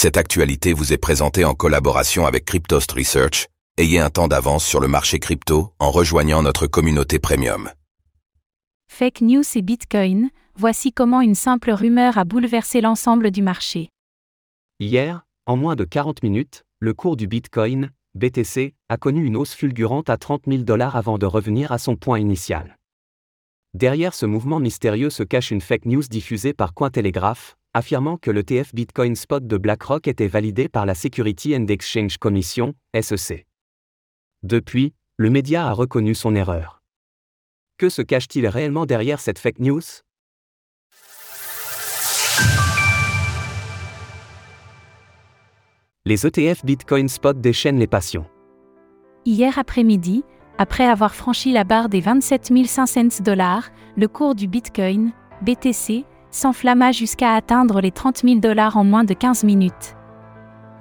[0.00, 3.48] Cette actualité vous est présentée en collaboration avec Cryptost Research.
[3.78, 7.68] Ayez un temps d'avance sur le marché crypto en rejoignant notre communauté premium.
[8.86, 13.88] Fake news et Bitcoin, voici comment une simple rumeur a bouleversé l'ensemble du marché.
[14.78, 19.54] Hier, en moins de 40 minutes, le cours du Bitcoin, BTC, a connu une hausse
[19.54, 22.78] fulgurante à 30 000 dollars avant de revenir à son point initial.
[23.74, 28.74] Derrière ce mouvement mystérieux se cache une fake news diffusée par Cointelegraph, affirmant que l'ETF
[28.74, 33.46] Bitcoin Spot de BlackRock était validé par la Security and Exchange Commission, SEC.
[34.42, 36.82] Depuis, le média a reconnu son erreur.
[37.76, 39.82] Que se cache-t-il réellement derrière cette fake news?
[46.04, 48.26] Les ETF Bitcoin Spot déchaînent les passions.
[49.24, 50.24] Hier après-midi,
[50.56, 56.04] après avoir franchi la barre des 27 500 dollars, le cours du Bitcoin, BTC,
[56.38, 59.96] s'enflamma jusqu'à atteindre les 30 000 dollars en moins de 15 minutes.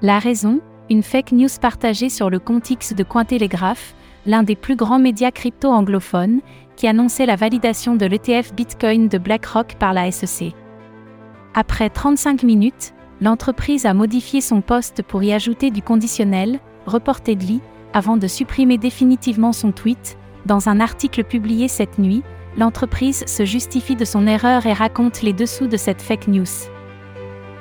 [0.00, 3.94] La raison Une fake news partagée sur le compte X de Cointelegraph,
[4.26, 6.40] l'un des plus grands médias crypto anglophones,
[6.76, 10.54] qui annonçait la validation de l'ETF Bitcoin de BlackRock par la SEC.
[11.54, 17.60] Après 35 minutes, l'entreprise a modifié son poste pour y ajouter du conditionnel, reportedly,
[17.92, 22.22] avant de supprimer définitivement son tweet, dans un article publié cette nuit,
[22.60, 26.44] l'entreprise se justifie de son erreur et raconte les dessous de cette fake news.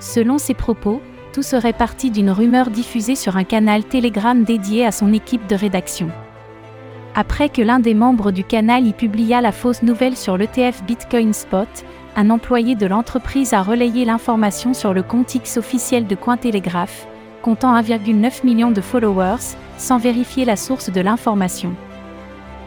[0.00, 1.00] Selon ses propos,
[1.32, 5.54] tout serait parti d'une rumeur diffusée sur un canal Telegram dédié à son équipe de
[5.54, 6.10] rédaction.
[7.14, 11.32] Après que l'un des membres du canal y publia la fausse nouvelle sur l'ETF Bitcoin
[11.32, 11.68] Spot,
[12.16, 17.06] un employé de l'entreprise a relayé l'information sur le compte X officiel de Cointelegraph,
[17.42, 21.74] comptant 1,9 million de followers, sans vérifier la source de l'information.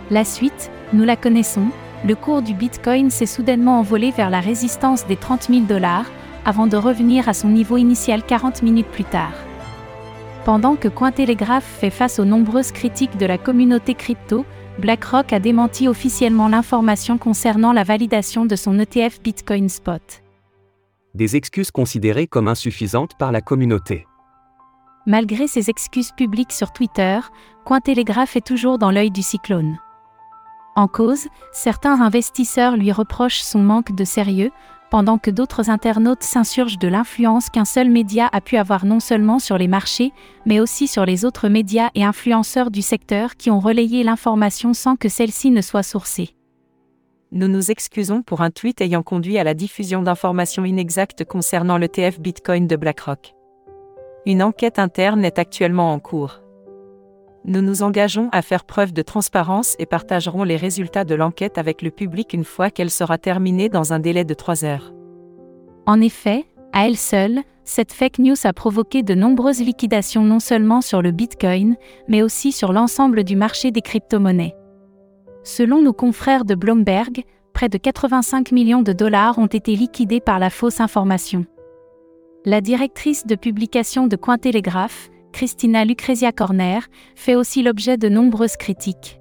[0.10, 1.68] La suite, nous la connaissons,
[2.06, 6.06] le cours du Bitcoin s'est soudainement envolé vers la résistance des 30 000 dollars,
[6.46, 9.34] avant de revenir à son niveau initial 40 minutes plus tard.
[10.44, 14.44] Pendant que Cointelegraph fait face aux nombreuses critiques de la communauté crypto,
[14.80, 20.02] BlackRock a démenti officiellement l'information concernant la validation de son ETF Bitcoin Spot.
[21.14, 24.08] Des excuses considérées comme insuffisantes par la communauté.
[25.06, 27.20] Malgré ses excuses publiques sur Twitter,
[27.66, 29.78] Cointelegraph est toujours dans l'œil du cyclone.
[30.82, 34.50] En cause, certains investisseurs lui reprochent son manque de sérieux,
[34.90, 39.38] pendant que d'autres internautes s'insurgent de l'influence qu'un seul média a pu avoir non seulement
[39.38, 40.12] sur les marchés,
[40.48, 44.96] mais aussi sur les autres médias et influenceurs du secteur qui ont relayé l'information sans
[44.96, 46.36] que celle-ci ne soit sourcée.
[47.32, 52.20] Nous nous excusons pour un tweet ayant conduit à la diffusion d'informations inexactes concernant l'ETF
[52.20, 53.36] Bitcoin de BlackRock.
[54.26, 56.41] Une enquête interne est actuellement en cours.
[57.44, 61.82] Nous nous engageons à faire preuve de transparence et partagerons les résultats de l'enquête avec
[61.82, 64.94] le public une fois qu'elle sera terminée dans un délai de 3 heures.
[65.88, 70.82] En effet, à elle seule, cette fake news a provoqué de nombreuses liquidations non seulement
[70.82, 71.76] sur le Bitcoin,
[72.08, 74.56] mais aussi sur l'ensemble du marché des crypto-monnaies.
[75.44, 77.24] Selon nos confrères de Bloomberg,
[77.54, 81.46] près de 85 millions de dollars ont été liquidés par la fausse information.
[82.44, 86.84] La directrice de publication de Cointelegraph, Christina Lucrezia Corner,
[87.16, 89.20] fait aussi l'objet de nombreuses critiques.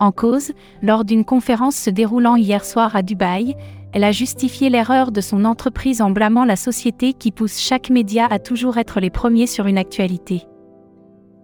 [0.00, 3.54] En cause, lors d'une conférence se déroulant hier soir à Dubaï,
[3.92, 8.26] elle a justifié l'erreur de son entreprise en blâmant la société qui pousse chaque média
[8.30, 10.46] à toujours être les premiers sur une actualité.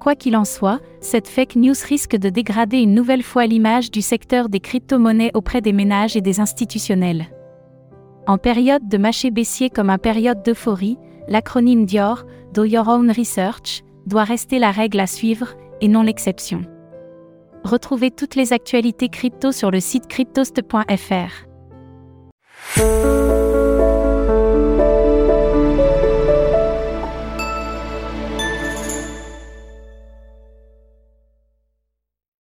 [0.00, 4.02] Quoi qu'il en soit, cette fake news risque de dégrader une nouvelle fois l'image du
[4.02, 7.26] secteur des crypto-monnaies auprès des ménages et des institutionnels.
[8.26, 10.98] En période de marché baissier comme en période d'euphorie,
[11.28, 16.62] l'acronyme Dior, Do Your Own Research, doit rester la règle à suivre, et non l'exception.
[17.64, 21.46] Retrouvez toutes les actualités crypto sur le site cryptost.fr.